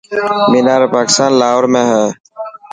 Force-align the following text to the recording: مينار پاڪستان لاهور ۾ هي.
مينار 0.51 0.81
پاڪستان 0.95 1.31
لاهور 1.39 1.65
۾ 1.75 1.81
هي. 1.91 2.05